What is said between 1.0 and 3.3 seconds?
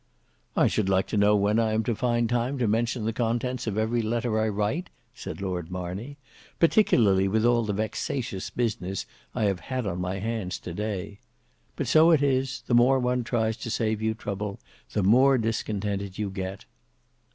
to know when I am to find time to mention the